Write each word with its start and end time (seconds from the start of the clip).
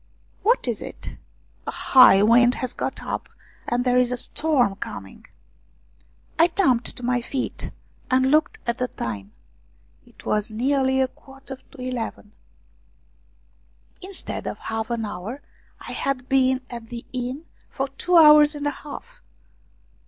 "What 0.41 0.67
is 0.67 0.81
it?"" 0.81 1.17
A 1.67 1.69
high 1.71 2.23
wind 2.23 2.55
has 2.55 2.73
got 2.73 3.03
up, 3.03 3.29
and 3.67 3.85
there 3.85 3.99
is 3.99 4.11
a 4.11 4.17
storm 4.17 4.77
coming." 4.77 5.27
I 6.39 6.47
jumped 6.47 6.97
to 6.97 7.03
my 7.03 7.21
feet 7.21 7.69
and 8.09 8.25
looked 8.31 8.57
at 8.65 8.79
the 8.79 8.87
time; 8.87 9.31
it 10.03 10.25
was 10.25 10.49
nearly 10.49 10.99
a 11.01 11.07
quarter 11.07 11.57
to 11.57 11.77
eleven. 11.79 12.31
Instead 14.01 14.47
of 14.47 14.57
half 14.57 14.89
an 14.89 15.05
hour, 15.05 15.43
I 15.79 15.91
had 15.91 16.27
been 16.27 16.61
at 16.67 16.89
the 16.89 17.05
inn 17.13 17.45
for 17.69 17.87
two 17.89 18.17
hours 18.17 18.55
and 18.55 18.65
a 18.65 18.71
half! 18.71 19.21